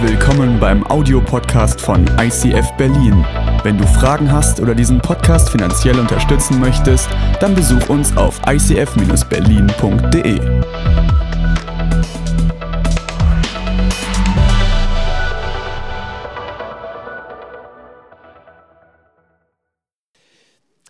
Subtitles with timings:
[0.00, 3.26] Willkommen beim Audiopodcast von ICF Berlin.
[3.64, 7.08] Wenn du Fragen hast oder diesen Podcast finanziell unterstützen möchtest,
[7.40, 10.38] dann besuch uns auf icf-berlin.de.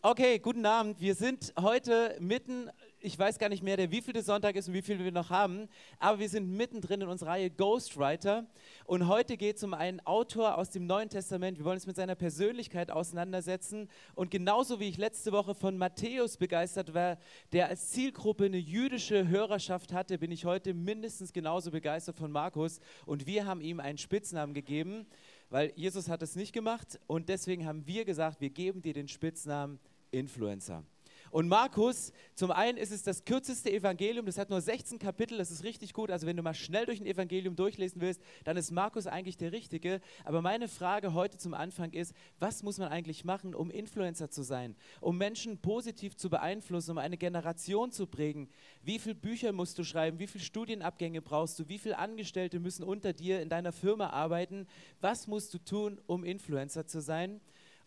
[0.02, 1.00] Okay, guten Abend.
[1.00, 2.68] Wir sind heute mitten
[3.00, 5.68] ich weiß gar nicht mehr, der wievielte Sonntag ist und wie viel wir noch haben,
[5.98, 8.46] aber wir sind mittendrin in unserer Reihe Ghostwriter
[8.86, 11.58] und heute geht es um einen Autor aus dem Neuen Testament.
[11.58, 16.36] Wir wollen uns mit seiner Persönlichkeit auseinandersetzen und genauso wie ich letzte Woche von Matthäus
[16.36, 17.18] begeistert war,
[17.52, 22.80] der als Zielgruppe eine jüdische Hörerschaft hatte, bin ich heute mindestens genauso begeistert von Markus
[23.06, 25.06] und wir haben ihm einen Spitznamen gegeben,
[25.50, 29.08] weil Jesus hat es nicht gemacht und deswegen haben wir gesagt, wir geben dir den
[29.08, 29.78] Spitznamen
[30.10, 30.84] Influencer.
[31.30, 35.50] Und Markus, zum einen ist es das kürzeste Evangelium, das hat nur 16 Kapitel, das
[35.50, 36.10] ist richtig gut.
[36.10, 39.52] Also wenn du mal schnell durch ein Evangelium durchlesen willst, dann ist Markus eigentlich der
[39.52, 40.00] Richtige.
[40.24, 44.42] Aber meine Frage heute zum Anfang ist, was muss man eigentlich machen, um Influencer zu
[44.42, 48.48] sein, um Menschen positiv zu beeinflussen, um eine Generation zu prägen?
[48.82, 50.18] Wie viele Bücher musst du schreiben?
[50.18, 51.68] Wie viele Studienabgänge brauchst du?
[51.68, 54.66] Wie viele Angestellte müssen unter dir in deiner Firma arbeiten?
[55.00, 57.40] Was musst du tun, um Influencer zu sein?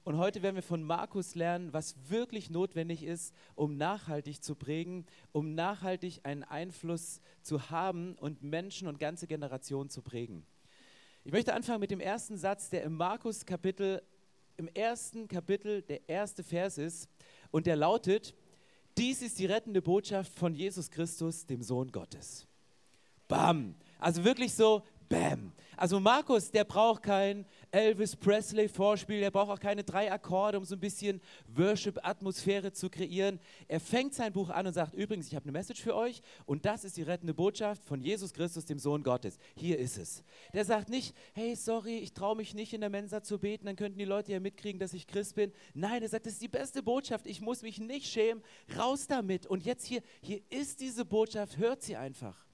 [0.04, 5.06] Und heute werden wir von Markus lernen, was wirklich notwendig ist, um nachhaltig zu prägen,
[5.32, 10.44] um nachhaltig einen Einfluss zu haben und Menschen und ganze Generationen zu prägen.
[11.24, 14.02] Ich möchte anfangen mit dem ersten Satz, der im Markus Kapitel,
[14.58, 17.08] im ersten Kapitel der erste Vers ist
[17.52, 18.34] und der lautet,
[18.98, 22.48] dies ist die rettende Botschaft von Jesus Christus, dem Sohn Gottes.
[23.28, 23.76] Bam!
[24.00, 25.52] Also wirklich so, bam.
[25.78, 30.66] Also Markus, der braucht kein Elvis Presley Vorspiel, der braucht auch keine drei Akkorde, um
[30.66, 31.22] so ein bisschen
[31.56, 33.40] Worship-Atmosphäre zu kreieren.
[33.70, 36.66] Er fängt sein Buch an und sagt, übrigens, ich habe eine Message für euch und
[36.66, 39.38] das ist die rettende Botschaft von Jesus Christus, dem Sohn Gottes.
[39.56, 40.22] Hier ist es.
[40.54, 43.78] Der sagt nicht, hey, sorry, ich traue mich nicht in der Mensa zu beten, dann
[43.78, 45.54] könnten die Leute ja mitkriegen, dass ich Christ bin.
[45.74, 48.44] Nein, er sagt, das ist die beste Botschaft, ich muss mich nicht schämen,
[48.78, 49.48] raus damit.
[49.48, 52.51] Und jetzt hier, hier ist diese Botschaft, hört sie einfach.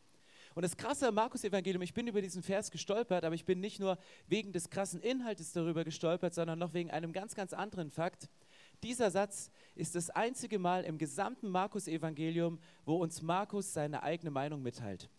[0.57, 3.79] Und das krasse am Markus-Evangelium, ich bin über diesen Vers gestolpert, aber ich bin nicht
[3.79, 3.95] nur
[4.25, 8.27] wegen des krassen Inhaltes darüber gestolpert, sondern noch wegen einem ganz, ganz anderen Fakt.
[8.81, 14.63] Dieser Satz ist das einzige Mal im gesamten Markus-Evangelium, wo uns Markus seine eigene Meinung
[14.63, 15.11] mitteilt.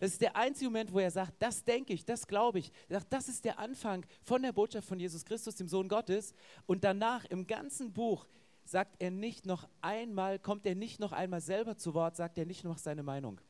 [0.00, 2.72] Das ist der einzige Moment, wo er sagt, das denke ich, das glaube ich.
[2.88, 6.34] Er sagt, das ist der Anfang von der Botschaft von Jesus Christus, dem Sohn Gottes.
[6.66, 8.26] Und danach im ganzen Buch
[8.64, 12.46] sagt er nicht noch einmal, kommt er nicht noch einmal selber zu Wort, sagt er
[12.46, 13.40] nicht noch seine Meinung.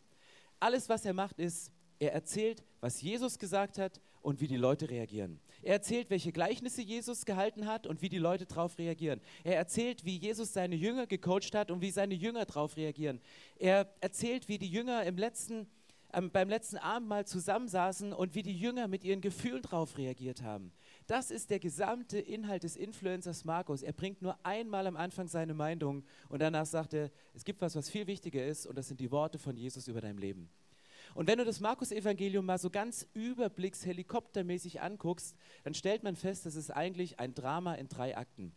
[0.60, 4.90] Alles, was er macht, ist, er erzählt, was Jesus gesagt hat und wie die Leute
[4.90, 5.40] reagieren.
[5.62, 9.20] Er erzählt, welche Gleichnisse Jesus gehalten hat und wie die Leute darauf reagieren.
[9.44, 13.20] Er erzählt, wie Jesus seine Jünger gecoacht hat und wie seine Jünger darauf reagieren.
[13.58, 15.68] Er erzählt, wie die Jünger im letzten,
[16.12, 20.72] ähm, beim letzten Abendmahl zusammensaßen und wie die Jünger mit ihren Gefühlen darauf reagiert haben.
[21.06, 23.82] Das ist der gesamte Inhalt des Influencers Markus.
[23.82, 27.76] Er bringt nur einmal am Anfang seine Meinung und danach sagt er, es gibt was,
[27.76, 30.50] was viel wichtiger ist und das sind die Worte von Jesus über dein Leben.
[31.14, 36.56] Und wenn du das Markus-Evangelium mal so ganz überblickshelikoptermäßig anguckst, dann stellt man fest, das
[36.56, 38.52] ist eigentlich ein Drama in drei Akten.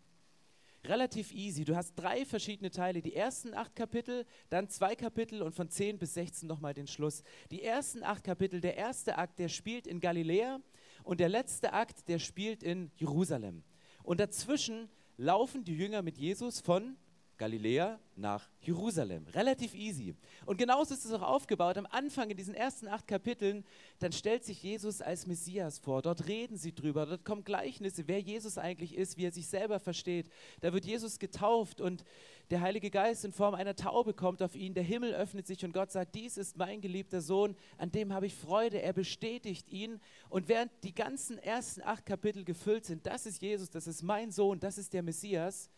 [0.85, 1.65] Relativ easy.
[1.65, 3.01] Du hast drei verschiedene Teile.
[3.01, 7.21] Die ersten acht Kapitel, dann zwei Kapitel und von 10 bis 16 nochmal den Schluss.
[7.51, 10.61] Die ersten acht Kapitel, der erste Akt, der spielt in Galiläa,
[11.03, 13.63] und der letzte Akt, der spielt in Jerusalem.
[14.03, 16.97] Und dazwischen laufen die Jünger mit Jesus von
[17.39, 19.25] Galiläa nach Jerusalem.
[19.33, 20.13] Relativ easy.
[20.45, 21.77] Und genauso ist es auch aufgebaut.
[21.77, 23.65] Am Anfang in diesen ersten acht Kapiteln,
[23.99, 26.01] dann stellt sich Jesus als Messias vor.
[26.01, 27.05] Dort reden sie drüber.
[27.05, 30.29] Dort kommen Gleichnisse, wer Jesus eigentlich ist, wie er sich selber versteht.
[30.59, 32.03] Da wird Jesus getauft und
[32.51, 34.73] der Heilige Geist in Form einer Taube kommt auf ihn.
[34.73, 38.25] Der Himmel öffnet sich und Gott sagt, dies ist mein geliebter Sohn, an dem habe
[38.25, 38.81] ich Freude.
[38.81, 40.01] Er bestätigt ihn.
[40.29, 44.31] Und während die ganzen ersten acht Kapitel gefüllt sind, das ist Jesus, das ist mein
[44.31, 45.69] Sohn, das ist der Messias,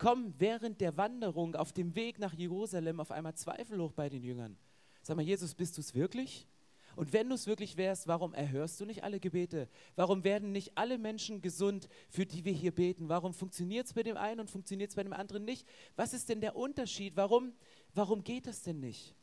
[0.00, 4.24] kommen während der Wanderung auf dem Weg nach Jerusalem auf einmal Zweifel hoch bei den
[4.24, 4.56] Jüngern.
[5.02, 6.48] Sag mal, Jesus, bist du es wirklich?
[6.96, 9.68] Und wenn du es wirklich wärst, warum erhörst du nicht alle Gebete?
[9.96, 13.08] Warum werden nicht alle Menschen gesund, für die wir hier beten?
[13.08, 15.68] Warum funktioniert es bei dem einen und funktioniert es bei dem anderen nicht?
[15.96, 17.14] Was ist denn der Unterschied?
[17.16, 17.52] Warum,
[17.94, 19.14] warum geht das denn nicht?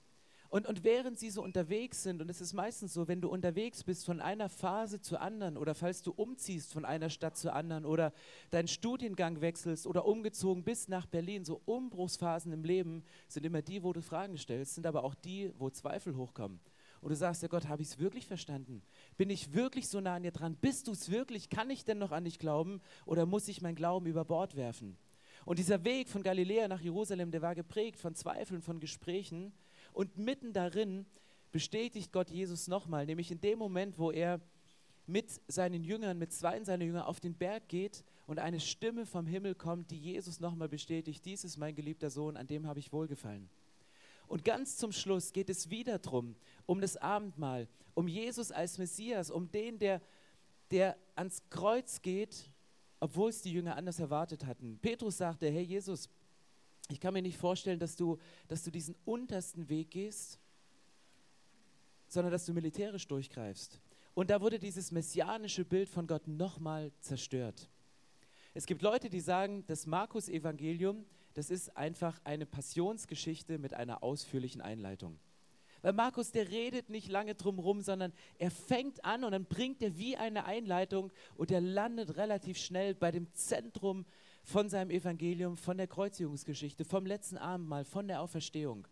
[0.49, 3.83] Und, und während sie so unterwegs sind, und es ist meistens so, wenn du unterwegs
[3.83, 7.85] bist von einer Phase zur anderen oder falls du umziehst von einer Stadt zur anderen
[7.85, 8.13] oder
[8.51, 13.83] deinen Studiengang wechselst oder umgezogen bist nach Berlin, so Umbruchsphasen im Leben sind immer die,
[13.83, 16.59] wo du Fragen stellst, sind aber auch die, wo Zweifel hochkommen.
[17.01, 18.81] Und du sagst, ja Gott, habe ich es wirklich verstanden?
[19.17, 20.55] Bin ich wirklich so nah an dir dran?
[20.55, 21.49] Bist du es wirklich?
[21.49, 24.97] Kann ich denn noch an dich glauben oder muss ich mein Glauben über Bord werfen?
[25.45, 29.53] Und dieser Weg von Galiläa nach Jerusalem, der war geprägt von Zweifeln, von Gesprächen.
[29.97, 31.07] Und mitten darin
[31.51, 34.39] bestätigt Gott Jesus nochmal, nämlich in dem Moment, wo er
[35.07, 39.25] mit seinen Jüngern, mit zwei seiner Jünger auf den Berg geht und eine Stimme vom
[39.25, 42.93] Himmel kommt, die Jesus nochmal bestätigt, dies ist mein geliebter Sohn, an dem habe ich
[42.93, 43.49] wohlgefallen.
[44.27, 46.35] Und ganz zum Schluss geht es wieder darum,
[46.67, 49.99] um das Abendmahl, um Jesus als Messias, um den, der,
[50.69, 52.51] der ans Kreuz geht,
[52.99, 54.77] obwohl es die Jünger anders erwartet hatten.
[54.79, 56.07] Petrus sagte, hey Jesus,
[56.89, 58.17] ich kann mir nicht vorstellen, dass du,
[58.47, 60.39] dass du diesen untersten Weg gehst,
[62.07, 63.81] sondern dass du militärisch durchgreifst.
[64.13, 67.69] Und da wurde dieses messianische Bild von Gott nochmal zerstört.
[68.53, 74.61] Es gibt Leute, die sagen, das Markus-Evangelium, das ist einfach eine Passionsgeschichte mit einer ausführlichen
[74.61, 75.19] Einleitung.
[75.83, 79.83] Weil Markus, der redet nicht lange drum rum, sondern er fängt an und dann bringt
[79.83, 84.05] er wie eine Einleitung und er landet relativ schnell bei dem Zentrum
[84.47, 88.87] von seinem Evangelium, von der Kreuzigungsgeschichte, vom letzten Abendmahl, von der Auferstehung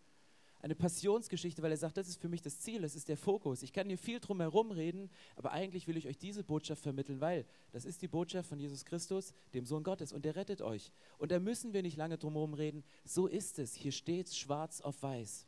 [0.60, 3.62] eine Passionsgeschichte, weil er sagt, das ist für mich das Ziel, das ist der Fokus.
[3.62, 7.20] Ich kann hier viel drum herum reden, aber eigentlich will ich euch diese Botschaft vermitteln,
[7.20, 10.92] weil das ist die Botschaft von Jesus Christus, dem Sohn Gottes, und der rettet euch.
[11.18, 12.82] Und da müssen wir nicht lange drum herum reden.
[13.04, 13.74] So ist es.
[13.74, 15.46] Hier steht es schwarz auf weiß.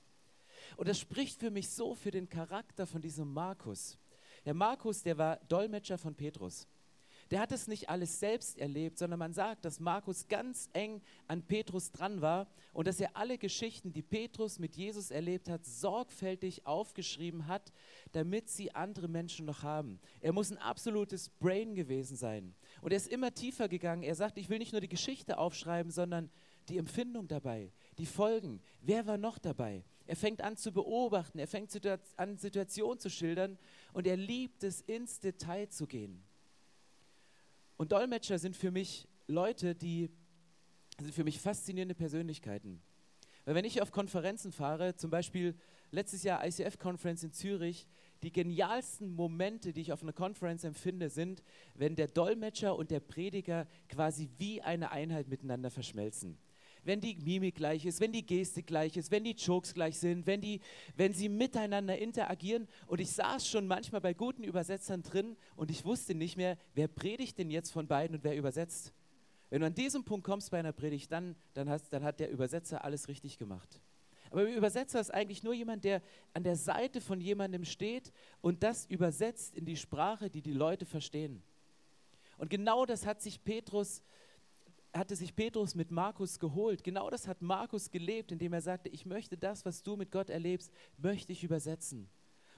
[0.77, 3.99] Und das spricht für mich so für den Charakter von diesem Markus.
[4.45, 6.69] Der Markus, der war Dolmetscher von Petrus
[7.31, 11.43] der hat es nicht alles selbst erlebt, sondern man sagt, dass Markus ganz eng an
[11.43, 16.67] Petrus dran war und dass er alle Geschichten, die Petrus mit Jesus erlebt hat, sorgfältig
[16.67, 17.73] aufgeschrieben hat,
[18.13, 20.01] damit sie andere Menschen noch haben.
[20.21, 22.55] Er muss ein absolutes Brain gewesen sein.
[22.81, 24.03] Und er ist immer tiefer gegangen.
[24.03, 26.31] Er sagt, ich will nicht nur die Geschichte aufschreiben, sondern
[26.69, 28.61] die Empfindung dabei, die Folgen.
[28.81, 29.85] Wer war noch dabei?
[30.07, 31.71] Er fängt an zu beobachten, er fängt
[32.17, 33.59] an Situationen zu schildern
[33.93, 36.25] und er liebt es, ins Detail zu gehen.
[37.79, 40.11] Und Dolmetscher sind für mich Leute, die
[41.01, 42.83] sind für mich faszinierende Persönlichkeiten.
[43.45, 45.55] Weil wenn ich auf Konferenzen fahre, zum Beispiel
[45.93, 47.87] letztes Jahr ICF-Conference in Zürich,
[48.23, 51.43] die genialsten Momente, die ich auf einer Konferenz empfinde, sind,
[51.75, 56.37] wenn der Dolmetscher und der Prediger quasi wie eine Einheit miteinander verschmelzen
[56.85, 60.27] wenn die Mimik gleich ist, wenn die Gestik gleich ist, wenn die Jokes gleich sind,
[60.27, 60.61] wenn, die,
[60.97, 62.69] wenn sie miteinander interagieren.
[62.87, 66.89] Und ich saß schon manchmal bei guten Übersetzern drin und ich wusste nicht mehr, wer
[66.89, 68.93] predigt denn jetzt von beiden und wer übersetzt.
[69.51, 72.31] Wenn du an diesem Punkt kommst bei einer Predigt, dann, dann, hast, dann hat der
[72.31, 73.81] Übersetzer alles richtig gemacht.
[74.31, 76.03] Aber der Übersetzer ist eigentlich nur jemand, der
[76.35, 80.85] an der Seite von jemandem steht und das übersetzt in die Sprache, die die Leute
[80.85, 81.43] verstehen.
[82.37, 84.03] Und genau das hat sich Petrus
[84.95, 86.83] hatte sich Petrus mit Markus geholt.
[86.83, 90.31] Genau das hat Markus gelebt, indem er sagte, ich möchte das, was du mit Gott
[90.31, 92.09] erlebst, möchte ich übersetzen.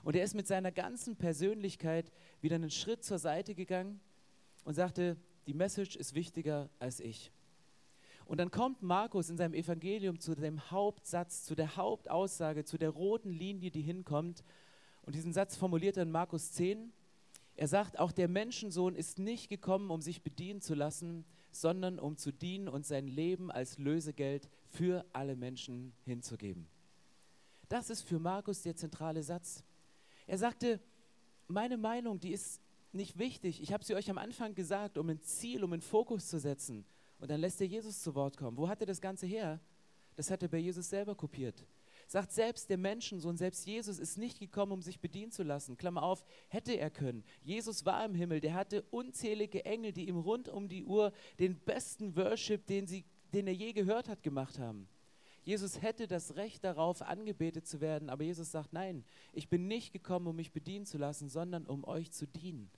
[0.03, 2.11] Und er ist mit seiner ganzen Persönlichkeit
[2.41, 4.01] wieder einen Schritt zur Seite gegangen
[4.65, 5.17] und sagte,
[5.47, 7.33] die Message ist wichtiger als ich.
[8.25, 12.91] Und dann kommt Markus in seinem Evangelium zu dem Hauptsatz, zu der Hauptaussage, zu der
[12.91, 14.45] roten Linie, die hinkommt.
[15.03, 16.93] Und diesen Satz formuliert er in Markus 10.
[17.57, 22.17] Er sagt, auch der Menschensohn ist nicht gekommen, um sich bedienen zu lassen, sondern um
[22.17, 26.67] zu dienen und sein Leben als Lösegeld für alle Menschen hinzugeben.
[27.69, 29.65] Das ist für Markus der zentrale Satz.
[30.27, 30.81] Er sagte,
[31.49, 32.61] meine Meinung, die ist
[32.93, 33.63] nicht wichtig.
[33.63, 36.85] Ich habe sie euch am Anfang gesagt, um ein Ziel, um einen Fokus zu setzen.
[37.19, 38.57] Und dann lässt er Jesus zu Wort kommen.
[38.57, 39.61] Wo hat er das Ganze her?
[40.17, 41.65] Das hat er bei Jesus selber kopiert
[42.11, 45.77] sagt selbst der Menschensohn, selbst Jesus ist nicht gekommen, um sich bedienen zu lassen.
[45.77, 47.23] Klammer auf, hätte er können.
[47.45, 51.55] Jesus war im Himmel, der hatte unzählige Engel, die ihm rund um die Uhr den
[51.55, 54.89] besten Worship, den, sie, den er je gehört hat, gemacht haben.
[55.45, 59.93] Jesus hätte das Recht darauf, angebetet zu werden, aber Jesus sagt, nein, ich bin nicht
[59.93, 62.73] gekommen, um mich bedienen zu lassen, sondern um euch zu dienen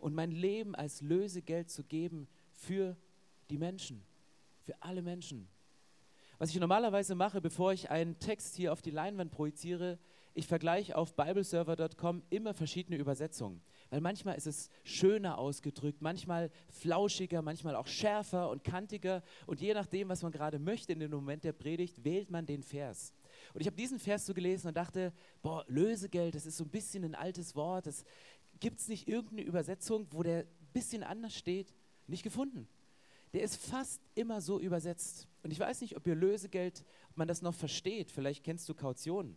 [0.00, 2.96] und mein Leben als Lösegeld zu geben für
[3.48, 4.02] die Menschen,
[4.64, 5.46] für alle Menschen.
[6.38, 9.98] Was ich normalerweise mache, bevor ich einen Text hier auf die Leinwand projiziere,
[10.34, 13.60] ich vergleiche auf bibleserver.com immer verschiedene Übersetzungen.
[13.90, 19.22] Weil manchmal ist es schöner ausgedrückt, manchmal flauschiger, manchmal auch schärfer und kantiger.
[19.46, 22.62] Und je nachdem, was man gerade möchte in dem Moment der Predigt, wählt man den
[22.62, 23.12] Vers.
[23.52, 25.12] Und ich habe diesen Vers so gelesen und dachte,
[25.42, 27.86] boah, Lösegeld, das ist so ein bisschen ein altes Wort.
[28.58, 31.74] Gibt es nicht irgendeine Übersetzung, wo der ein bisschen anders steht?
[32.06, 32.68] Nicht gefunden
[33.32, 35.26] der ist fast immer so übersetzt.
[35.42, 38.10] Und ich weiß nicht, ob ihr Lösegeld, ob man das noch versteht.
[38.10, 39.36] Vielleicht kennst du Kaution.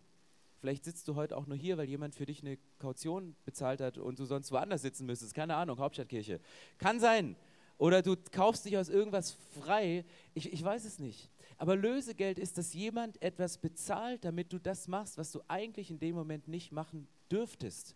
[0.60, 3.98] Vielleicht sitzt du heute auch nur hier, weil jemand für dich eine Kaution bezahlt hat
[3.98, 5.34] und du sonst woanders sitzen müsstest.
[5.34, 6.40] Keine Ahnung, Hauptstadtkirche.
[6.78, 7.36] Kann sein.
[7.78, 10.04] Oder du kaufst dich aus irgendwas frei.
[10.34, 11.30] Ich, ich weiß es nicht.
[11.58, 15.98] Aber Lösegeld ist, dass jemand etwas bezahlt, damit du das machst, was du eigentlich in
[15.98, 17.94] dem Moment nicht machen dürftest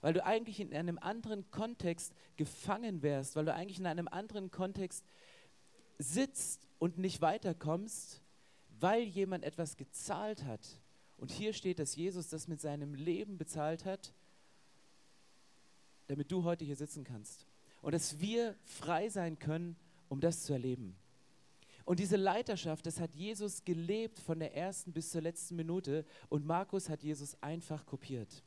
[0.00, 4.50] weil du eigentlich in einem anderen Kontext gefangen wärst, weil du eigentlich in einem anderen
[4.50, 5.04] Kontext
[5.98, 8.22] sitzt und nicht weiterkommst,
[8.80, 10.80] weil jemand etwas gezahlt hat.
[11.16, 14.12] Und hier steht, dass Jesus das mit seinem Leben bezahlt hat.
[16.06, 17.46] damit du heute hier sitzen kannst.
[17.82, 19.76] Und dass wir frei sein können,
[20.08, 20.96] um das zu erleben.
[21.84, 26.44] Und diese Leiterschaft, das hat Jesus gelebt von der ersten bis zur letzten Minute und
[26.44, 28.42] Markus hat Jesus einfach kopiert.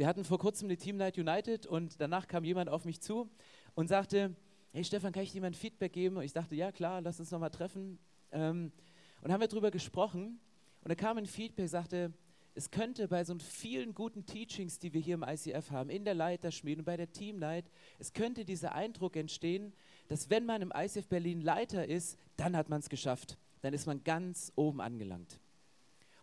[0.00, 3.28] Wir hatten vor kurzem die Team Night United und danach kam jemand auf mich zu
[3.74, 4.34] und sagte,
[4.72, 6.16] hey Stefan, kann ich dir mal ein Feedback geben?
[6.16, 7.98] Und ich dachte, ja klar, lass uns nochmal treffen.
[8.32, 8.72] Ähm,
[9.20, 10.40] und haben wir darüber gesprochen
[10.80, 12.14] und da kam ein Feedback, sagte,
[12.54, 16.14] es könnte bei so vielen guten Teachings, die wir hier im ICF haben, in der
[16.14, 19.74] Leiterschmiede und bei der Team Night, es könnte dieser Eindruck entstehen,
[20.08, 23.36] dass wenn man im ICF Berlin Leiter ist, dann hat man es geschafft.
[23.60, 25.38] Dann ist man ganz oben angelangt.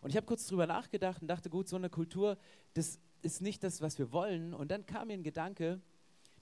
[0.02, 2.40] Und ich habe kurz drüber nachgedacht und dachte, gut, so eine Kultur,
[2.74, 4.54] das ist nicht das, was wir wollen.
[4.54, 5.82] Und dann kam mir ein Gedanke,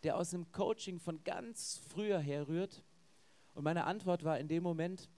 [0.04, 2.84] der aus dem Coaching von ganz früher herrührt.
[3.54, 5.10] Und meine Antwort war in dem Moment,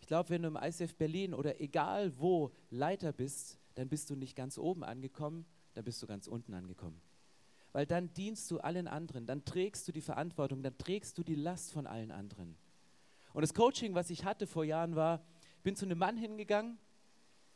[0.00, 4.16] ich glaube, wenn du im ICF Berlin oder egal wo Leiter bist, dann bist du
[4.16, 7.00] nicht ganz oben angekommen, dann bist du ganz unten angekommen.
[7.72, 11.36] Weil dann dienst du allen anderen, dann trägst du die Verantwortung, dann trägst du die
[11.36, 12.56] Last von allen anderen.
[13.32, 15.24] Und das Coaching, was ich hatte vor Jahren, war,
[15.58, 16.78] ich bin zu einem Mann hingegangen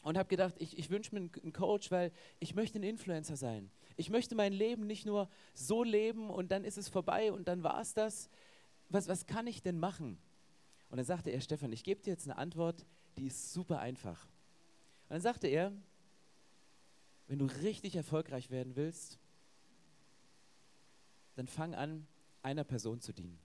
[0.03, 3.71] und habe gedacht, ich, ich wünsche mir einen Coach, weil ich möchte ein Influencer sein.
[3.97, 7.63] Ich möchte mein Leben nicht nur so leben und dann ist es vorbei und dann
[7.63, 8.29] war es das.
[8.89, 10.19] Was, was kann ich denn machen?
[10.91, 12.85] Und dann sagte er, Stefan, ich gebe dir jetzt eine Antwort,
[13.17, 14.25] die ist super einfach.
[15.09, 15.73] Und dann sagte er,
[17.27, 19.19] wenn du richtig erfolgreich werden willst,
[21.35, 22.07] dann fang an,
[22.43, 23.39] einer Person zu dienen.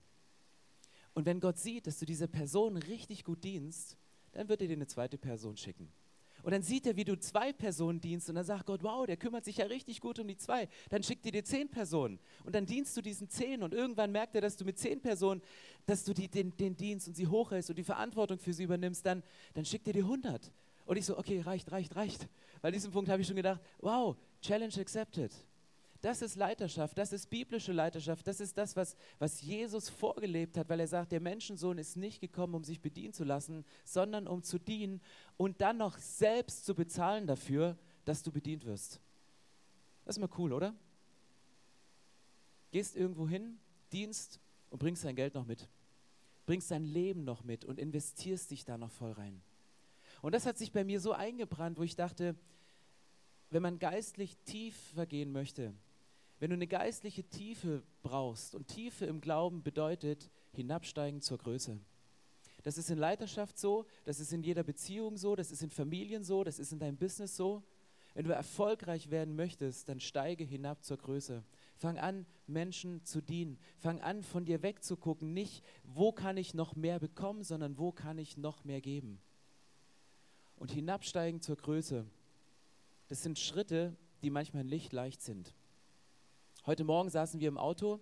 [1.14, 3.98] Und wenn Gott sieht, dass du dieser Person richtig gut dienst,
[4.32, 5.92] dann wird er dir eine zweite Person schicken.
[6.44, 9.18] Und dann sieht er, wie du zwei Personen dienst und dann sagt Gott, wow, der
[9.18, 10.68] kümmert sich ja richtig gut um die zwei.
[10.90, 14.36] Dann schickt er dir zehn Personen und dann dienst du diesen zehn und irgendwann merkt
[14.36, 15.42] er, dass du mit zehn Personen,
[15.86, 19.06] dass du die, den, den Dienst und sie hochhältst und die Verantwortung für sie übernimmst,
[19.06, 20.52] dann, dann schickt er dir hundert.
[20.86, 22.28] Und ich so, okay, reicht, reicht, reicht.
[22.62, 25.32] Weil an diesem Punkt habe ich schon gedacht, wow, Challenge accepted.
[26.02, 30.68] Das ist Leiterschaft, das ist biblische Leiterschaft, das ist das, was, was Jesus vorgelebt hat,
[30.68, 34.42] weil er sagt, der Menschensohn ist nicht gekommen, um sich bedienen zu lassen, sondern um
[34.42, 35.00] zu dienen
[35.38, 39.00] und dann noch selbst zu bezahlen dafür, dass du bedient wirst.
[40.06, 40.74] Das ist mal cool, oder?
[42.72, 43.60] Gehst irgendwo hin,
[43.92, 44.40] dienst
[44.72, 45.68] und bringst dein Geld noch mit.
[46.48, 49.40] Bringst dein Leben noch mit und investierst dich da noch voll rein.
[50.24, 52.36] Und das hat sich bei mir so eingebrannt, wo ich dachte,
[53.52, 55.74] wenn man geistlich tiefer gehen möchte,
[56.42, 61.80] wenn du eine geistliche Tiefe brauchst und Tiefe im Glauben bedeutet hinabsteigen zur Größe.
[62.64, 66.24] Das ist in Leiterschaft so, das ist in jeder Beziehung so, das ist in Familien
[66.24, 67.62] so, das ist in deinem Business so.
[68.16, 71.44] Wenn du erfolgreich werden möchtest, dann steige hinab zur Größe.
[71.76, 73.60] Fang an, Menschen zu dienen.
[73.78, 75.34] Fang an, von dir wegzugucken.
[75.34, 79.22] Nicht, wo kann ich noch mehr bekommen, sondern wo kann ich noch mehr geben.
[80.58, 82.04] Und hinabsteigen zur Größe,
[83.10, 85.54] das sind Schritte, die manchmal nicht leicht sind.
[86.64, 88.00] Heute Morgen saßen wir im Auto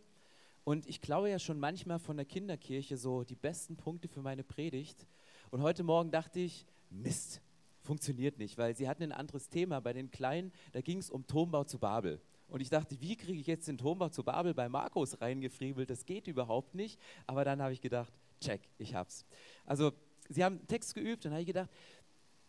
[0.65, 4.43] und ich glaube ja schon manchmal von der Kinderkirche so die besten Punkte für meine
[4.43, 5.07] Predigt.
[5.49, 7.41] Und heute Morgen dachte ich, Mist,
[7.83, 9.79] funktioniert nicht, weil sie hatten ein anderes Thema.
[9.79, 12.19] Bei den Kleinen, da ging es um Turmbau zu Babel.
[12.49, 15.89] Und ich dachte, wie kriege ich jetzt den Turmbau zu Babel bei Markus reingefriebelt?
[15.89, 16.99] Das geht überhaupt nicht.
[17.27, 18.11] Aber dann habe ich gedacht,
[18.41, 19.25] check, ich hab's.
[19.65, 19.93] Also,
[20.27, 21.69] sie haben Text geübt und habe ich gedacht,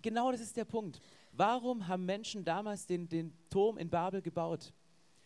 [0.03, 1.01] genau das ist der Punkt.
[1.31, 4.73] Warum haben Menschen damals den, den Turm in Babel gebaut?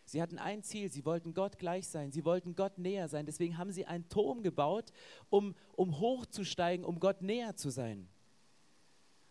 [0.04, 3.26] Sie hatten ein Ziel, sie wollten Gott gleich sein, sie wollten Gott näher sein.
[3.26, 4.92] Deswegen haben sie einen Turm gebaut,
[5.30, 8.08] um, um hochzusteigen, um Gott näher zu sein.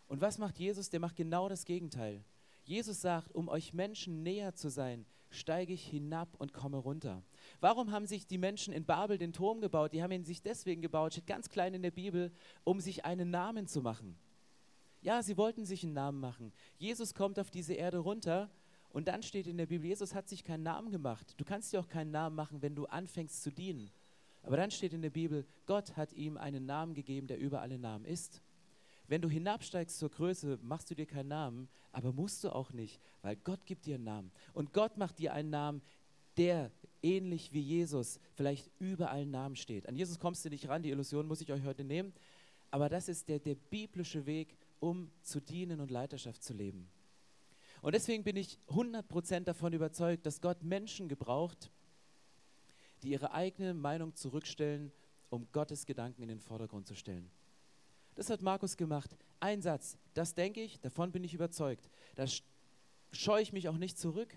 [0.08, 0.90] Und was macht Jesus?
[0.90, 2.24] Der macht genau das Gegenteil.
[2.64, 7.24] Jesus sagt, um euch Menschen näher zu sein, steige ich hinab und komme runter.
[7.60, 9.94] Warum haben sich die Menschen in Babel den Turm gebaut?
[9.94, 12.32] Die haben ihn sich deswegen gebaut, steht ganz klein in der Bibel,
[12.64, 14.16] um sich einen Namen zu machen.
[15.02, 16.54] Ja, sie wollten sich einen Namen machen.
[16.78, 18.50] Jesus kommt auf diese Erde runter
[18.94, 21.34] und dann steht in der Bibel, Jesus hat sich keinen Namen gemacht.
[21.38, 23.90] Du kannst dir auch keinen Namen machen, wenn du anfängst zu dienen.
[24.44, 27.80] Aber dann steht in der Bibel, Gott hat ihm einen Namen gegeben, der über alle
[27.80, 28.42] Namen ist.
[29.08, 33.02] Wenn du hinabsteigst zur Größe, machst du dir keinen Namen, aber musst du auch nicht,
[33.24, 34.32] weil Gott gibt dir einen Namen.
[34.54, 35.82] Und Gott macht dir einen Namen,
[36.38, 36.72] der
[37.02, 39.88] ähnlich wie Jesus vielleicht über allen Namen steht.
[39.88, 42.14] An Jesus kommst du nicht ran, die Illusion muss ich euch heute nehmen.
[42.70, 46.90] Aber das ist der, der biblische Weg, um zu dienen und Leiterschaft zu leben.
[47.84, 51.70] Und deswegen bin ich 100% davon überzeugt, dass Gott Menschen gebraucht,
[53.04, 54.94] die ihre eigene Meinung zurückstellen,
[55.30, 57.30] um Gottes Gedanken in den Vordergrund zu stellen.
[58.16, 59.18] Das hat Markus gemacht.
[59.42, 61.90] Ein Satz, das denke ich, davon bin ich überzeugt.
[62.16, 62.24] Da
[63.12, 64.34] scheue ich mich auch nicht zurück,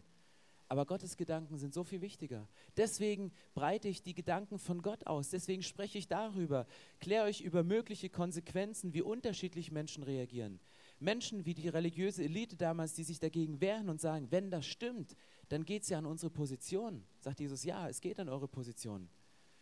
[0.66, 2.48] aber Gottes Gedanken sind so viel wichtiger.
[2.76, 5.30] Deswegen breite ich die Gedanken von Gott aus.
[5.30, 6.66] Deswegen spreche ich darüber.
[6.98, 10.58] Kläre euch über mögliche Konsequenzen, wie unterschiedlich Menschen reagieren
[10.98, 15.14] Menschen wie die religiöse Elite damals, die sich dagegen wehren und sagen, wenn das stimmt,
[15.48, 17.04] dann geht es ja an unsere Position.
[17.20, 19.08] Sagt Jesus, ja, es geht an eure Position.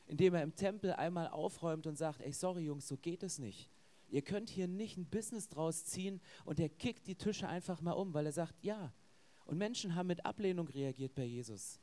[0.06, 3.70] Indem er im Tempel einmal aufräumt und sagt, ey, sorry Jungs, so geht es nicht.
[4.08, 7.92] Ihr könnt hier nicht ein Business draus ziehen und er kickt die Tische einfach mal
[7.92, 8.92] um, weil er sagt, ja.
[9.44, 11.80] Und Menschen haben mit Ablehnung reagiert bei Jesus.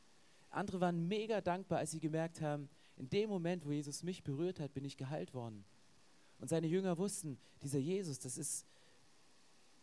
[0.50, 4.60] Andere waren mega dankbar, als sie gemerkt haben, in dem Moment, wo Jesus mich berührt
[4.60, 5.66] hat, bin ich geheilt worden.
[6.40, 8.66] Und seine Jünger wussten, dieser Jesus, das ist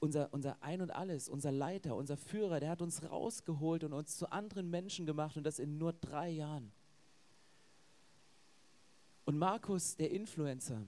[0.00, 4.16] unser, unser Ein und Alles, unser Leiter, unser Führer, der hat uns rausgeholt und uns
[4.16, 6.72] zu anderen Menschen gemacht und das in nur drei Jahren.
[9.24, 10.82] Und Markus, der Influencer,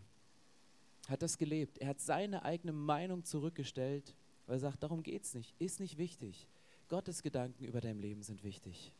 [1.08, 1.78] hat das gelebt.
[1.78, 4.14] Er hat seine eigene Meinung zurückgestellt,
[4.46, 6.48] weil er sagt, darum geht es nicht, ist nicht wichtig.
[6.88, 8.92] Gottes Gedanken über dein Leben sind wichtig.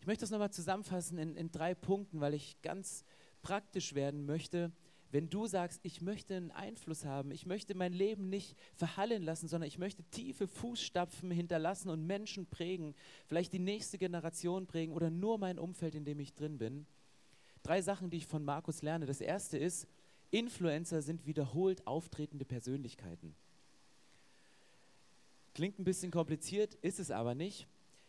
[0.00, 3.04] Ich möchte das nochmal zusammenfassen in, in drei Punkten, weil ich ganz
[3.42, 4.70] praktisch werden möchte.
[5.10, 9.48] Wenn du sagst, ich möchte einen Einfluss haben, ich möchte mein Leben nicht verhallen lassen,
[9.48, 12.94] sondern ich möchte tiefe Fußstapfen hinterlassen und Menschen prägen,
[13.26, 16.86] vielleicht die nächste Generation prägen oder nur mein Umfeld, in dem ich drin bin.
[17.62, 19.06] Drei Sachen, die ich von Markus lerne.
[19.06, 19.86] Das erste ist,
[20.30, 23.34] Influencer sind wiederholt auftretende Persönlichkeiten.
[25.54, 27.66] Klingt ein bisschen kompliziert, ist es aber nicht.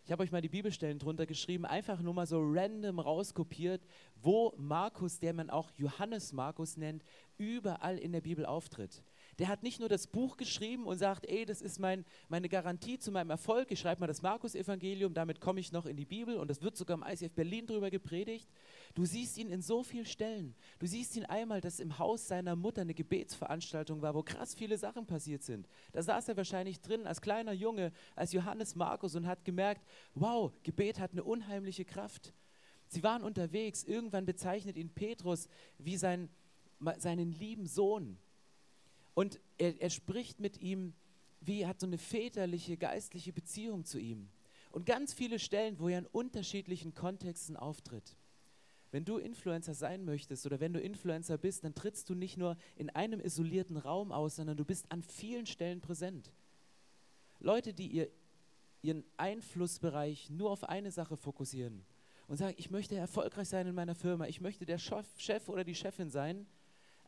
[0.10, 3.86] Ich habe euch mal die Bibelstellen drunter geschrieben, einfach nur mal so random rauskopiert,
[4.16, 7.04] wo Markus, der man auch Johannes Markus nennt,
[7.38, 9.04] überall in der Bibel auftritt.
[9.40, 13.00] Der hat nicht nur das Buch geschrieben und sagt, ey, das ist mein, meine Garantie
[13.00, 16.36] zu meinem Erfolg, ich schreibe mal das Markus-Evangelium, damit komme ich noch in die Bibel
[16.36, 18.50] und das wird sogar im ICF Berlin drüber gepredigt.
[18.96, 20.56] Du siehst ihn in so vielen Stellen.
[20.78, 24.78] Du siehst ihn einmal, dass im Haus seiner Mutter eine Gebetsveranstaltung war, wo krass viele
[24.78, 25.70] Sachen passiert sind.
[25.94, 30.52] Da saß er wahrscheinlich drin als kleiner Junge, als Johannes Markus und hat gemerkt, wow,
[30.64, 32.34] Gebet hat eine unheimliche Kraft.
[32.90, 36.28] Sie waren unterwegs, irgendwann bezeichnet ihn Petrus wie sein,
[36.98, 38.18] seinen lieben Sohn.
[39.20, 40.94] Und er, er spricht mit ihm,
[41.42, 44.30] wie er hat so eine väterliche, geistliche Beziehung zu ihm.
[44.72, 48.16] Und ganz viele Stellen, wo er in unterschiedlichen Kontexten auftritt.
[48.92, 52.56] Wenn du Influencer sein möchtest oder wenn du Influencer bist, dann trittst du nicht nur
[52.78, 56.32] in einem isolierten Raum aus, sondern du bist an vielen Stellen präsent.
[57.42, 58.10] Leute, die ihr,
[58.82, 61.84] ihren Einflussbereich nur auf eine Sache fokussieren
[62.30, 65.76] und sagen, ich möchte erfolgreich sein in meiner Firma, ich möchte der Chef oder die
[65.76, 66.48] Chefin sein,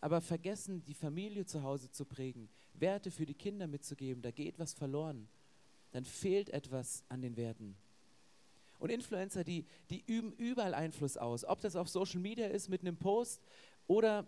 [0.01, 4.59] aber vergessen, die Familie zu Hause zu prägen, Werte für die Kinder mitzugeben, da geht
[4.59, 5.27] was verloren.
[5.91, 7.75] Dann fehlt etwas an den Werten.
[8.79, 12.81] Und Influencer, die, die üben überall Einfluss aus, ob das auf Social Media ist mit
[12.81, 13.41] einem Post
[13.85, 14.25] oder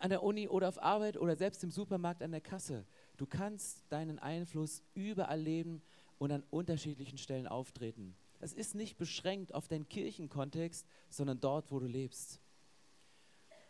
[0.00, 2.84] an der Uni oder auf Arbeit oder selbst im Supermarkt an der Kasse.
[3.16, 5.82] Du kannst deinen Einfluss überall leben
[6.18, 8.16] und an unterschiedlichen Stellen auftreten.
[8.40, 12.40] Es ist nicht beschränkt auf deinen Kirchenkontext, sondern dort, wo du lebst.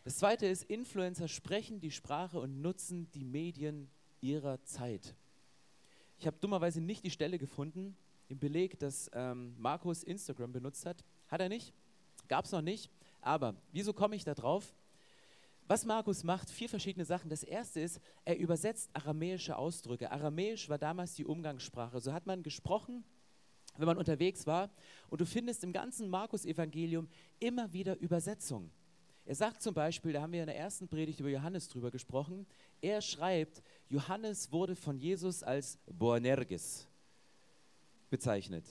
[0.03, 5.15] Das zweite ist, Influencer sprechen die Sprache und nutzen die Medien ihrer Zeit.
[6.17, 7.95] Ich habe dummerweise nicht die Stelle gefunden
[8.27, 11.03] im Beleg, dass ähm, Markus Instagram benutzt hat.
[11.27, 11.73] Hat er nicht?
[12.27, 12.89] Gab es noch nicht.
[13.21, 14.73] Aber wieso komme ich da drauf?
[15.67, 17.29] Was Markus macht, vier verschiedene Sachen.
[17.29, 20.11] Das erste ist, er übersetzt aramäische Ausdrücke.
[20.11, 22.01] Aramäisch war damals die Umgangssprache.
[22.01, 23.03] So hat man gesprochen,
[23.77, 24.69] wenn man unterwegs war.
[25.09, 27.07] Und du findest im ganzen Markus-Evangelium
[27.39, 28.71] immer wieder Übersetzungen.
[29.25, 32.47] Er sagt zum Beispiel, da haben wir in der ersten Predigt über Johannes drüber gesprochen,
[32.81, 36.87] er schreibt, Johannes wurde von Jesus als Boanerges
[38.09, 38.65] bezeichnet.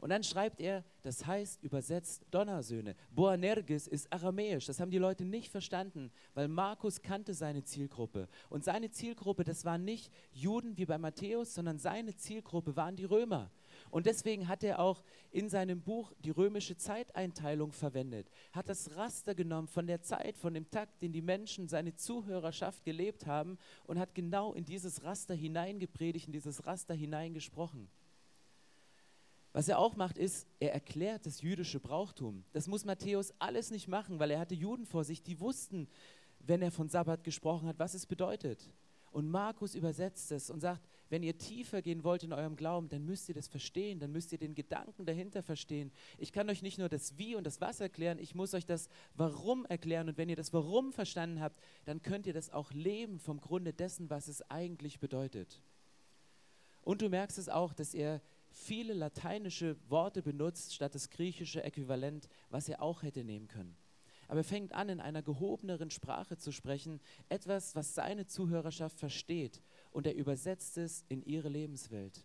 [0.00, 2.94] Und dann schreibt er, das heißt übersetzt Donnersöhne.
[3.10, 8.28] Boanerges ist aramäisch, das haben die Leute nicht verstanden, weil Markus kannte seine Zielgruppe.
[8.48, 13.06] Und seine Zielgruppe, das waren nicht Juden wie bei Matthäus, sondern seine Zielgruppe waren die
[13.06, 13.50] Römer.
[13.90, 19.34] Und deswegen hat er auch in seinem Buch die römische Zeiteinteilung verwendet, hat das Raster
[19.34, 23.98] genommen von der Zeit, von dem Takt, den die Menschen, seine Zuhörerschaft gelebt haben und
[23.98, 27.88] hat genau in dieses Raster hineingepredigt, in dieses Raster hineingesprochen.
[29.52, 32.44] Was er auch macht, ist, er erklärt das jüdische Brauchtum.
[32.52, 35.88] Das muss Matthäus alles nicht machen, weil er hatte Juden vor sich, die wussten,
[36.38, 38.70] wenn er von Sabbat gesprochen hat, was es bedeutet.
[39.10, 43.04] Und Markus übersetzt es und sagt, wenn ihr tiefer gehen wollt in eurem Glauben, dann
[43.04, 45.90] müsst ihr das verstehen, dann müsst ihr den Gedanken dahinter verstehen.
[46.18, 48.88] Ich kann euch nicht nur das Wie und das Was erklären, ich muss euch das
[49.14, 50.08] Warum erklären.
[50.08, 53.72] Und wenn ihr das Warum verstanden habt, dann könnt ihr das auch leben vom Grunde
[53.72, 55.62] dessen, was es eigentlich bedeutet.
[56.82, 62.28] Und du merkst es auch, dass er viele lateinische Worte benutzt statt das griechische Äquivalent,
[62.50, 63.76] was er auch hätte nehmen können
[64.28, 69.62] aber er fängt an, in einer gehobeneren Sprache zu sprechen, etwas, was seine Zuhörerschaft versteht,
[69.90, 72.24] und er übersetzt es in ihre Lebenswelt.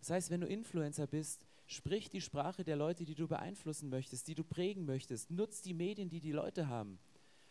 [0.00, 4.28] Das heißt, wenn du Influencer bist, sprich die Sprache der Leute, die du beeinflussen möchtest,
[4.28, 6.98] die du prägen möchtest, nutz die Medien, die die Leute haben.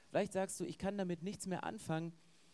[0.09, 2.13] Vielleicht sagst du, ich kann damit nichts mehr anfangen,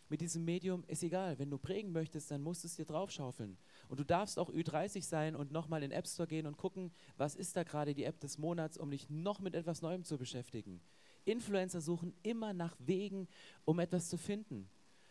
[0.10, 1.38] mit diesem Medium ist egal.
[1.38, 3.58] Wenn du prägen möchtest, dann musst du es dir draufschaufeln.
[3.90, 6.92] Und du darfst auch Ü30 sein und nochmal in den App Store gehen und gucken,
[7.18, 10.18] was ist da gerade die App des Monats, um dich noch mit etwas Neuem zu
[10.18, 10.82] beschäftigen.
[11.26, 13.28] Influencer suchen immer nach Wegen,
[13.66, 14.68] um etwas zu finden.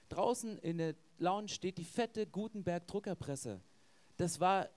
[0.08, 3.60] Draußen in der Lounge steht die fette Gutenberg Druckerpresse.
[4.16, 4.68] Das war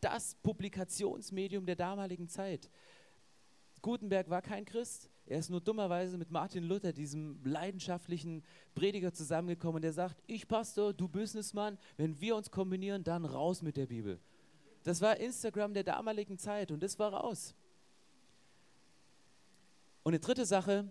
[0.00, 2.68] das Publikationsmedium der damaligen Zeit.
[3.80, 5.08] Gutenberg war kein Christ.
[5.26, 8.42] Er ist nur dummerweise mit Martin Luther, diesem leidenschaftlichen
[8.74, 13.62] Prediger, zusammengekommen und der sagt, ich Pastor, du Businessmann, wenn wir uns kombinieren, dann raus
[13.62, 14.20] mit der Bibel.
[14.82, 17.54] Das war Instagram der damaligen Zeit und das war raus.
[20.02, 20.90] Und eine dritte Sache,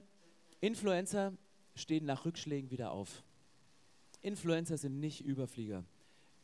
[0.62, 1.34] Influencer
[1.76, 3.24] stehen nach Rückschlägen wieder auf.
[4.22, 5.84] Influencer sind nicht Überflieger.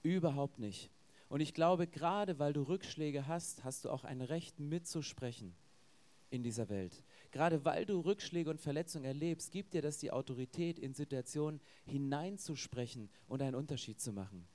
[0.03, 0.89] Überhaupt nicht.
[1.29, 5.53] Und ich glaube, gerade weil du Rückschläge hast, hast du auch ein Recht mitzusprechen
[6.29, 7.03] in dieser Welt.
[7.31, 13.09] Gerade weil du Rückschläge und Verletzungen erlebst, gibt dir das die Autorität, in Situationen hineinzusprechen
[13.27, 14.47] und einen Unterschied zu machen.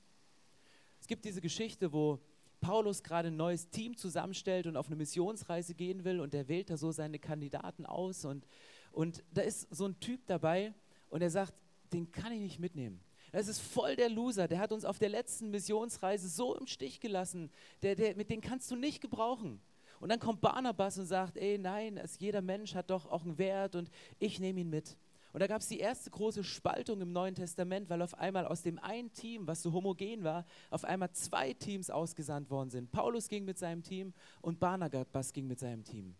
[1.00, 2.20] Es gibt diese Geschichte, wo
[2.60, 6.70] Paulus gerade ein neues Team zusammenstellt und auf eine Missionsreise gehen will und er wählt
[6.70, 8.46] da so seine Kandidaten aus und,
[8.92, 10.72] und da ist so ein Typ dabei
[11.10, 11.54] und er sagt,
[11.92, 13.00] den kann ich nicht mitnehmen.
[13.32, 17.00] Das ist voll der Loser, der hat uns auf der letzten Missionsreise so im Stich
[17.00, 19.60] gelassen, der, der, mit dem kannst du nicht gebrauchen.
[20.00, 23.38] Und dann kommt Barnabas und sagt, ey nein, es, jeder Mensch hat doch auch einen
[23.38, 24.96] Wert und ich nehme ihn mit.
[25.32, 28.60] Und da gab es die erste große Spaltung im Neuen Testament, weil auf einmal aus
[28.60, 32.92] dem einen Team, was so homogen war, auf einmal zwei Teams ausgesandt worden sind.
[32.92, 36.16] Paulus ging mit seinem Team und Barnabas ging mit seinem Team.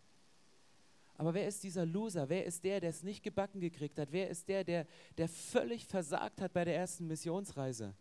[1.17, 2.27] Aber wer ist dieser Loser?
[2.29, 4.11] Wer ist der, der es nicht gebacken gekriegt hat?
[4.11, 7.93] Wer ist der, der, der völlig versagt hat bei der ersten Missionsreise?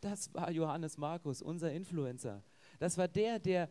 [0.00, 2.42] Das war Johannes Markus, unser Influencer.
[2.78, 3.68] Das war der, der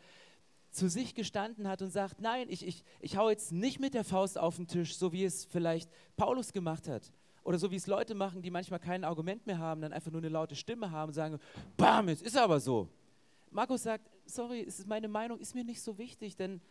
[0.71, 4.04] zu sich gestanden hat und sagt, nein, ich, ich, ich hau jetzt nicht mit der
[4.04, 7.12] Faust auf den Tisch, so wie es vielleicht Paulus gemacht hat.
[7.43, 10.21] Oder so wie es Leute machen, die manchmal kein Argument mehr haben, dann einfach nur
[10.21, 11.39] eine laute Stimme haben und sagen,
[11.78, 12.88] bam, es ist aber so.
[13.52, 16.62] Markus sagt, sorry, ist meine Meinung ist mir nicht so wichtig, denn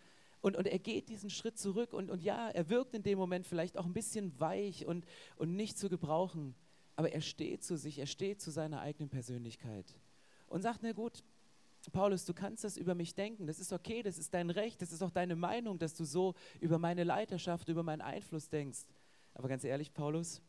[0.42, 3.46] und, und er geht diesen Schritt zurück und, und ja, er wirkt in dem Moment
[3.46, 6.54] vielleicht auch ein bisschen weich und, und nicht zu gebrauchen,
[6.96, 9.86] aber er steht zu sich, er steht zu seiner eigenen Persönlichkeit
[10.48, 11.24] und sagt, na gut,
[11.90, 14.92] Paulus, du kannst das über mich denken, das ist okay, das ist dein Recht, das
[14.92, 18.84] ist auch deine Meinung, dass du so über meine Leiterschaft, über meinen Einfluss denkst.
[19.34, 20.42] Aber ganz ehrlich, Paulus,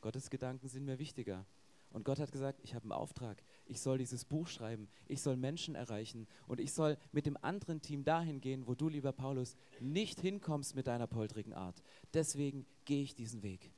[0.00, 1.46] Gottes Gedanken sind mir wichtiger.
[1.90, 5.36] Und Gott hat gesagt, ich habe einen Auftrag, ich soll dieses Buch schreiben, ich soll
[5.36, 9.56] Menschen erreichen und ich soll mit dem anderen Team dahin gehen, wo du, lieber Paulus,
[9.80, 11.82] nicht hinkommst mit deiner poltrigen Art.
[12.14, 13.72] Deswegen gehe ich diesen Weg.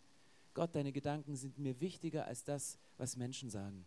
[0.55, 3.87] Gott, deine Gedanken sind mir wichtiger als das, was Menschen sagen.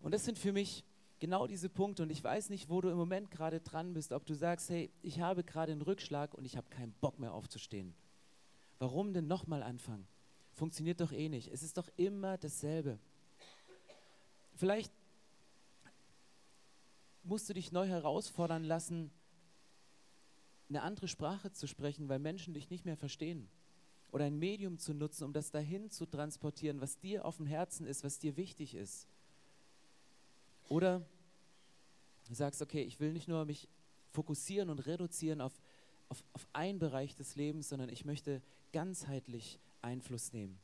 [0.00, 0.84] Und das sind für mich
[1.18, 4.26] genau diese Punkte und ich weiß nicht, wo du im Moment gerade dran bist, ob
[4.26, 7.94] du sagst, hey, ich habe gerade einen Rückschlag und ich habe keinen Bock mehr aufzustehen.
[8.78, 10.06] Warum denn nochmal anfangen?
[10.52, 11.48] Funktioniert doch eh nicht.
[11.48, 12.98] Es ist doch immer dasselbe.
[14.58, 14.92] Vielleicht
[17.22, 19.12] musst du dich neu herausfordern lassen,
[20.68, 23.48] eine andere Sprache zu sprechen, weil Menschen dich nicht mehr verstehen.
[24.10, 27.86] Oder ein Medium zu nutzen, um das dahin zu transportieren, was dir auf dem Herzen
[27.86, 29.06] ist, was dir wichtig ist.
[30.68, 31.06] Oder
[32.26, 33.68] du sagst, okay, ich will nicht nur mich
[34.10, 35.52] fokussieren und reduzieren auf,
[36.08, 38.42] auf, auf einen Bereich des Lebens, sondern ich möchte
[38.72, 40.58] ganzheitlich Einfluss nehmen.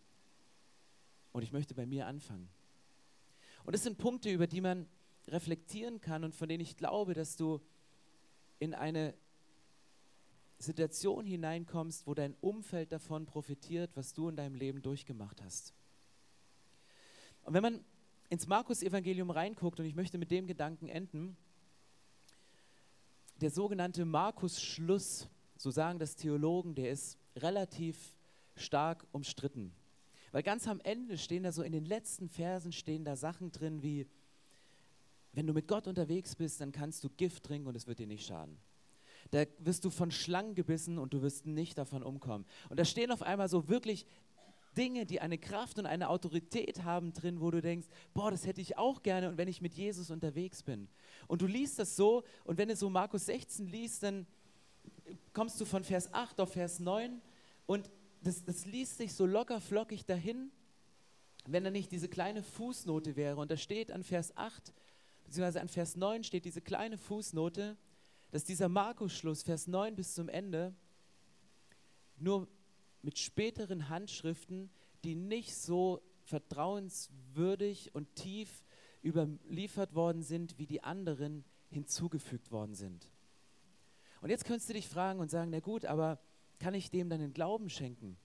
[1.33, 2.49] Und ich möchte bei mir anfangen.
[3.65, 4.87] Und das sind Punkte, über die man
[5.29, 7.61] reflektieren kann und von denen ich glaube, dass du
[8.59, 9.15] in eine
[10.59, 15.73] Situation hineinkommst, wo dein Umfeld davon profitiert, was du in deinem Leben durchgemacht hast.
[17.45, 17.85] Und wenn man
[18.29, 21.37] ins Markus-Evangelium reinguckt, und ich möchte mit dem Gedanken enden,
[23.41, 28.15] der sogenannte Markus-Schluss, so sagen das Theologen, der ist relativ
[28.57, 29.73] stark umstritten.
[30.35, 33.85] Weil ganz am Ende stehen da so in den letzten Versen stehen da Sachen drin
[33.85, 34.09] wie,
[35.33, 38.09] wenn du mit Gott unterwegs bist, dann kannst du Gift trinken und es wird dir
[38.09, 38.59] nicht schaden.
[39.31, 42.47] Da wirst du von Schlangen gebissen und du wirst nicht davon umkommen.
[42.69, 44.07] Und da stehen auf einmal so wirklich
[44.77, 48.61] Dinge, die eine Kraft und eine Autorität haben drin, wo du denkst, boah, das hätte
[48.61, 50.89] ich auch gerne und wenn ich mit Jesus unterwegs bin.
[51.29, 54.27] Und du liest das so und wenn du so Markus 16 liest, dann
[55.33, 57.23] kommst du von Vers 8 auf Vers 9
[57.67, 57.89] und
[58.27, 60.51] das, das liest sich so locker flockig dahin,
[61.47, 63.37] wenn da nicht diese kleine Fußnote wäre.
[63.37, 64.73] Und da steht an Vers 8,
[65.25, 67.77] beziehungsweise an Vers 9 steht diese kleine Fußnote,
[68.31, 70.75] dass dieser Markus-Schluss, Vers 9 bis zum Ende,
[72.17, 72.49] nur
[73.03, 74.71] mit späteren Handschriften,
[75.05, 78.65] die nicht so vertrauenswürdig und tief
[79.05, 83.11] überliefert worden sind, wie die anderen hinzugefügt worden sind.
[84.23, 86.19] Und jetzt könntest du dich fragen und sagen, na gut, aber
[86.59, 88.17] kann ich dem dann den Glauben schenken?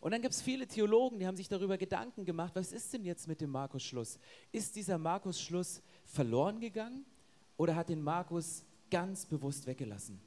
[0.00, 3.04] Und dann gibt es viele Theologen, die haben sich darüber Gedanken gemacht, was ist denn
[3.04, 4.18] jetzt mit dem Markus-Schluss?
[4.52, 7.04] Ist dieser Markus-Schluss verloren gegangen
[7.56, 10.20] oder hat den Markus ganz bewusst weggelassen?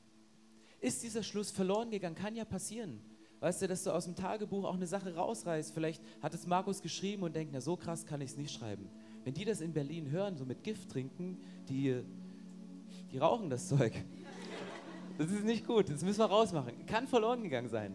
[0.81, 2.15] Ist dieser Schluss verloren gegangen?
[2.15, 3.01] Kann ja passieren.
[3.39, 5.73] Weißt du, dass du aus dem Tagebuch auch eine Sache rausreißt.
[5.73, 8.89] Vielleicht hat es Markus geschrieben und denkt, na so krass kann ich es nicht schreiben.
[9.23, 11.37] Wenn die das in Berlin hören, so mit Gift trinken,
[11.69, 12.01] die,
[13.11, 13.93] die rauchen das Zeug.
[15.19, 16.85] Das ist nicht gut, das müssen wir rausmachen.
[16.85, 17.93] Kann verloren gegangen sein.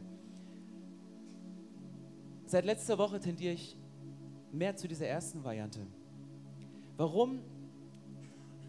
[2.44, 3.78] Seit letzter Woche tendiere ich
[4.52, 5.80] mehr zu dieser ersten Variante.
[6.98, 7.40] Warum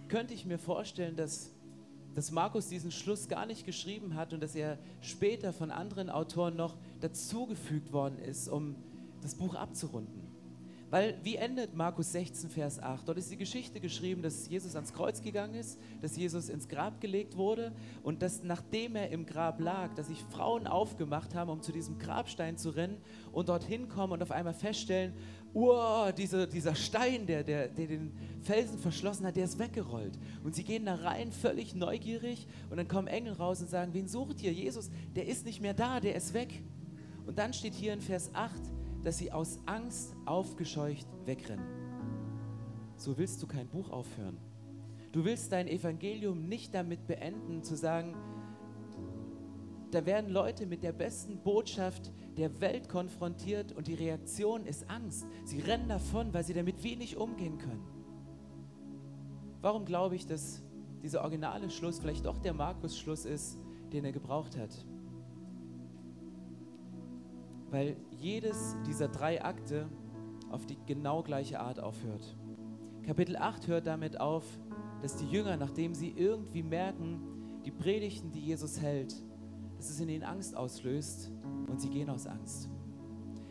[0.08, 1.52] könnte ich mir vorstellen, dass,
[2.14, 6.56] dass Markus diesen Schluss gar nicht geschrieben hat und dass er später von anderen Autoren
[6.56, 8.78] noch dazugefügt worden ist, um
[9.22, 10.25] das Buch abzurunden?
[10.92, 13.08] Weil wie endet Markus 16, Vers 8?
[13.08, 17.02] Dort ist die Geschichte geschrieben, dass Jesus ans Kreuz gegangen ist, dass Jesus ins Grab
[17.02, 21.62] gelegt wurde und dass nachdem er im Grab lag, dass sich Frauen aufgemacht haben, um
[21.62, 22.98] zu diesem Grabstein zu rennen
[23.32, 25.14] und dorthin kommen und auf einmal feststellen,
[25.56, 30.20] oh, diese, dieser Stein, der, der, der den Felsen verschlossen hat, der ist weggerollt.
[30.44, 34.08] Und sie gehen da rein, völlig neugierig und dann kommen Engel raus und sagen, wen
[34.08, 34.54] sucht ihr?
[34.54, 36.62] Jesus, der ist nicht mehr da, der ist weg.
[37.26, 38.54] Und dann steht hier in Vers 8,
[39.06, 41.66] dass sie aus Angst aufgescheucht wegrennen.
[42.98, 44.38] So willst du kein Buch aufhören.
[45.12, 48.16] Du willst dein Evangelium nicht damit beenden, zu sagen,
[49.92, 55.26] da werden Leute mit der besten Botschaft der Welt konfrontiert und die Reaktion ist Angst.
[55.46, 57.86] Sie rennen davon, weil sie damit wenig umgehen können.
[59.62, 60.64] Warum glaube ich, dass
[61.02, 63.58] dieser originale Schluss vielleicht doch der Markus-Schluss ist,
[63.94, 64.86] den er gebraucht hat?
[67.76, 69.90] Weil jedes dieser drei Akte
[70.50, 72.38] auf die genau gleiche Art aufhört.
[73.04, 74.46] Kapitel 8 hört damit auf,
[75.02, 77.20] dass die Jünger, nachdem sie irgendwie merken,
[77.66, 79.14] die Predigten, die Jesus hält,
[79.76, 81.34] dass es in ihnen Angst auslöst
[81.68, 82.70] und sie gehen aus Angst.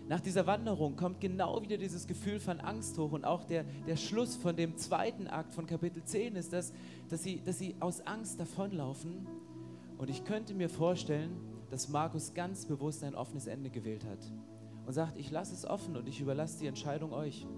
[0.09, 3.97] Nach dieser Wanderung kommt genau wieder dieses Gefühl von Angst hoch und auch der, der
[3.97, 6.73] Schluss von dem zweiten Akt von Kapitel 10 ist, das,
[7.11, 9.27] dass, sie, dass sie aus Angst davonlaufen.
[9.99, 14.21] Und ich könnte mir vorstellen, dass Markus ganz bewusst ein offenes Ende gewählt hat
[14.87, 17.49] und sagt, ich lasse es offen und ich überlasse die Entscheidung euch.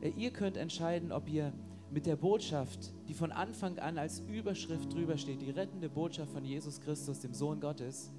[0.00, 1.52] Äh, ihr könnt entscheiden, ob ihr
[1.90, 6.46] mit der Botschaft, die von Anfang an als Überschrift drüber steht, die rettende Botschaft von
[6.46, 8.10] Jesus Christus, dem Sohn Gottes,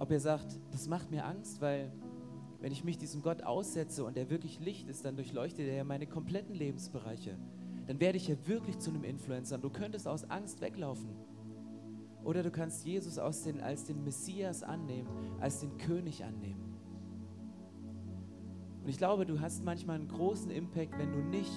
[0.00, 1.90] ob ihr sagt, das macht mir Angst, weil
[2.60, 6.06] wenn ich mich diesem Gott aussetze und er wirklich Licht ist, dann durchleuchtet er meine
[6.06, 7.38] kompletten Lebensbereiche.
[7.86, 9.56] Dann werde ich ja wirklich zu einem Influencer.
[9.56, 11.08] Du könntest aus Angst weglaufen.
[12.26, 15.08] Oder du kannst Jesus den, als den Messias annehmen,
[15.38, 16.60] als den König annehmen.
[18.82, 21.52] Und ich glaube, du hast manchmal einen großen Impact, wenn du nicht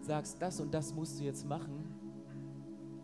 [0.00, 1.84] sagst, das und das musst du jetzt machen,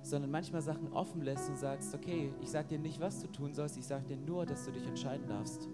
[0.02, 3.52] sondern manchmal Sachen offen lässt und sagst, okay, ich sage dir nicht, was du tun
[3.52, 5.68] sollst, ich sage dir nur, dass du dich entscheiden darfst.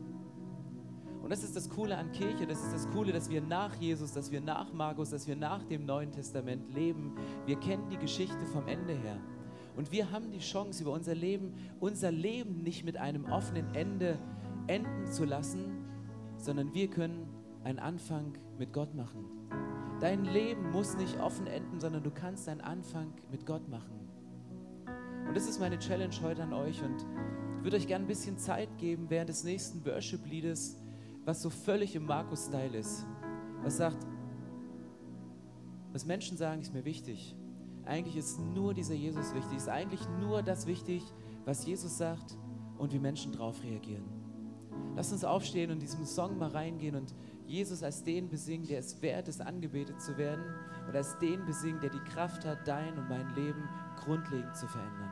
[1.23, 4.13] Und das ist das Coole an Kirche, das ist das Coole, dass wir nach Jesus,
[4.13, 7.13] dass wir nach Markus, dass wir nach dem Neuen Testament leben.
[7.45, 9.21] Wir kennen die Geschichte vom Ende her.
[9.77, 14.19] Und wir haben die Chance, über unser Leben, unser Leben nicht mit einem offenen Ende
[14.67, 15.85] enden zu lassen,
[16.37, 17.27] sondern wir können
[17.65, 19.25] einen Anfang mit Gott machen.
[20.01, 24.05] Dein Leben muss nicht offen enden, sondern du kannst einen Anfang mit Gott machen.
[25.27, 26.83] Und das ist meine Challenge heute an euch.
[26.83, 27.07] Und
[27.59, 30.79] ich würde euch gerne ein bisschen Zeit geben während des nächsten Worship-Liedes,
[31.25, 33.07] was so völlig im Markus-Style ist.
[33.63, 34.07] Was sagt,
[35.93, 37.35] was Menschen sagen, ist mir wichtig.
[37.87, 39.57] Eigentlich ist nur dieser Jesus wichtig.
[39.57, 41.03] Ist eigentlich nur das wichtig,
[41.45, 42.37] was Jesus sagt
[42.79, 44.05] und wie Menschen darauf reagieren.
[44.97, 47.15] Lass uns aufstehen und diesem Song mal reingehen und
[47.47, 50.45] Jesus als den besingen, der es wert ist, angebetet zu werden,
[50.89, 55.11] oder als den besingen, der die Kraft hat, dein und mein Leben grundlegend zu verändern.